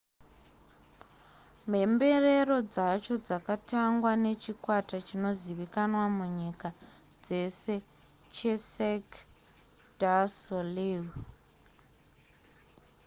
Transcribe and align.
mhemberero 1.69 2.57
dzacho 2.73 3.13
dzakatangwa 3.25 4.11
nechikwata 4.23 4.95
chinozivikanwa 5.07 6.05
munyika 6.17 6.67
dzese 7.25 7.73
checirque 8.35 9.19
du 10.01 10.17
soleil 10.41 11.05